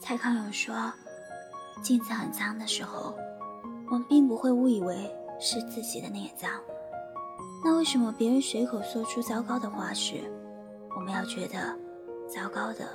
[0.00, 0.74] 蔡康永说
[1.82, 3.14] ：“镜子很脏的时候，
[3.86, 5.10] 我们并不会误以为
[5.40, 6.50] 是自己的脸脏。
[7.64, 10.30] 那为什么别人随口说出糟糕的话时，
[10.96, 11.76] 我们要觉得
[12.26, 12.88] 糟糕的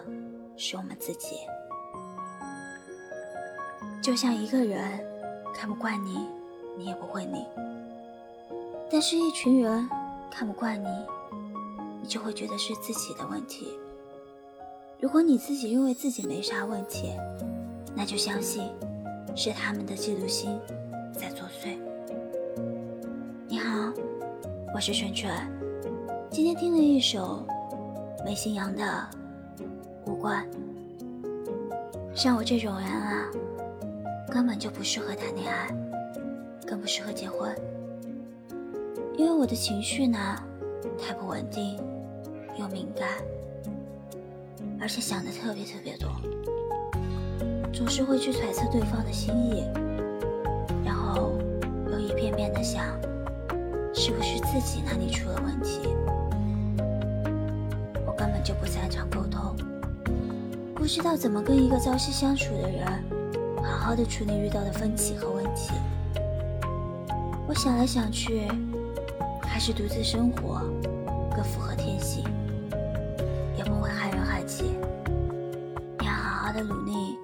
[0.57, 1.37] 是我们自己？
[4.03, 4.99] 就像一个人
[5.53, 6.27] 看不惯你，
[6.77, 7.39] 你也不会理；
[8.91, 9.89] 但是一群人
[10.29, 10.87] 看不惯你，
[12.01, 13.79] 你就会觉得是自己的问题。”
[14.99, 17.11] 如果你自己认为自己没啥问题，
[17.95, 18.67] 那就相信
[19.35, 20.59] 是他们的嫉妒心
[21.13, 21.77] 在作祟。
[23.47, 23.93] 你好，
[24.73, 25.31] 我是纯纯，
[26.31, 27.45] 今天听了一首
[28.25, 28.83] 美心阳的
[30.11, 30.43] 《无关》。
[32.15, 33.29] 像我这种人啊，
[34.31, 35.67] 根本就不适合谈恋爱，
[36.65, 37.55] 更不适合结婚，
[39.15, 40.17] 因为我的情绪呢，
[40.99, 41.79] 太不稳定
[42.57, 43.07] 又敏感。
[44.79, 46.09] 而且想的特别特别多，
[47.73, 49.65] 总是会去揣测对方的心意，
[50.85, 51.33] 然后
[51.91, 52.85] 又一遍遍的想，
[53.93, 55.81] 是不是自己哪里出了问题？
[58.05, 59.55] 我根本就不擅长沟通，
[60.73, 62.87] 不知道怎么跟一个朝夕相处的人，
[63.63, 65.73] 好好的处理遇到的分歧和问题。
[67.47, 68.47] 我想来想去，
[69.41, 70.61] 还是独自生活
[71.35, 72.23] 更符合天性。
[76.57, 77.19] 的努力，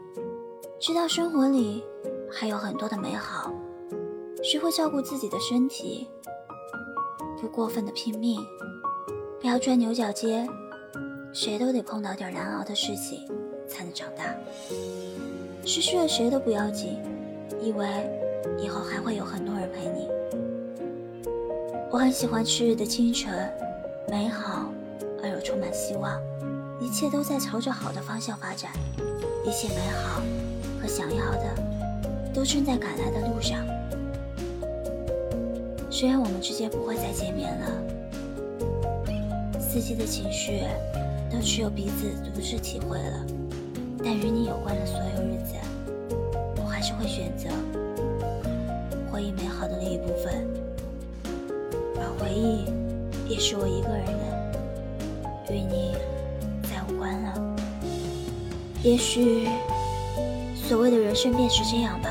[0.80, 1.84] 知道生活里
[2.32, 3.52] 还有很多的美好，
[4.44, 6.08] 学会照顾自己的身体，
[7.42, 8.40] 不过分的拼命，
[9.42, 10.48] 不要钻牛角尖。
[11.34, 13.28] 谁都得碰到点难熬的事情
[13.68, 14.36] 才能长大。
[15.66, 17.02] 失去了谁都不要紧，
[17.60, 17.88] 因为
[18.60, 20.08] 以后还会有很多人陪你。
[21.90, 23.52] 我很喜欢赤日的清晨，
[24.08, 24.72] 美好
[25.24, 26.22] 而又充满希望。
[26.80, 28.72] 一切都在朝着好的方向发展，
[29.46, 30.22] 一切美好
[30.82, 31.54] 和想要的
[32.34, 33.60] 都正在赶来的路上。
[35.90, 37.72] 虽然我们之间不会再见面了，
[39.60, 40.62] 四季的情绪
[41.30, 43.26] 都只有彼此独自体会了，
[44.00, 45.56] 但与你有关的所有日子，
[46.58, 47.50] 我还是会选择
[49.12, 50.48] 回忆美好的那一部分，
[51.98, 52.66] 而回忆
[53.30, 55.94] 也是我一个人的，与你。
[58.84, 59.48] 也许
[60.54, 62.10] 所谓的人生便是这样吧。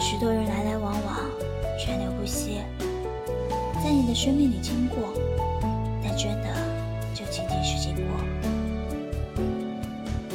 [0.00, 1.16] 许多人来来往往，
[1.78, 2.58] 川流不息，
[3.82, 4.98] 在你的生命里经过，
[6.02, 6.48] 但真的
[7.14, 8.04] 就仅仅是经过。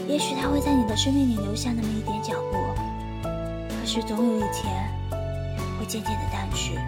[0.08, 2.58] 也许他会在你的生命里留下那么一点脚步，
[3.68, 4.90] 可是总有一天
[5.78, 6.80] 会渐渐的淡去，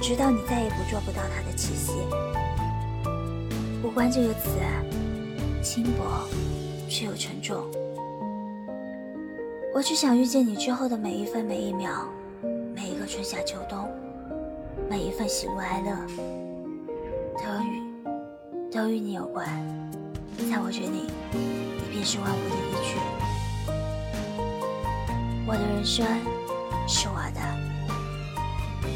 [0.00, 1.94] 直到你再也捕捉不到他的气息。
[3.82, 4.50] 无关这个词。
[5.62, 6.28] 轻薄
[6.94, 7.56] 却又沉重。
[9.74, 12.06] 我只想遇见你之后的每一分每一秒，
[12.72, 13.90] 每一个春夏秋冬，
[14.88, 15.90] 每一份喜怒哀乐，
[17.36, 17.82] 都与
[18.70, 19.44] 都与你有关。
[20.48, 22.94] 在我这里，你便是万物的依据。
[25.48, 26.06] 我的人生
[26.86, 27.40] 是我的，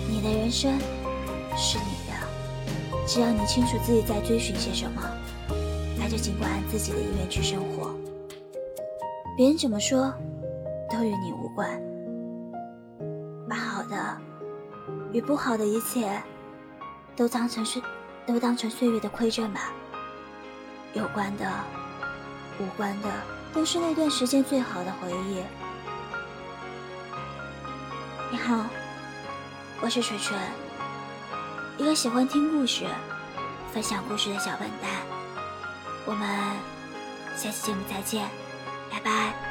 [0.09, 0.79] 你的人生
[1.57, 2.15] 是你的。
[3.09, 5.03] 只要你清楚自己在追寻些什么。
[6.09, 7.95] 就尽管按自己的意愿去生活，
[9.37, 10.13] 别人怎么说
[10.91, 11.69] 都与你无关。
[13.49, 14.17] 把好的
[15.13, 16.21] 与不好的一切
[17.15, 17.83] 都当成岁，
[18.27, 19.73] 都当成岁月的馈赠吧。
[20.95, 21.45] 有关的、
[22.59, 23.09] 无关的，
[23.53, 25.43] 都是那段时间最好的回忆。
[28.31, 28.65] 你好，
[29.83, 30.37] 我是锤锤，
[31.77, 32.87] 一个喜欢听故事、
[33.73, 35.08] 分享故事的小笨蛋。
[36.09, 36.27] 我们
[37.37, 38.27] 下期节目再见，
[38.91, 39.48] 拜拜。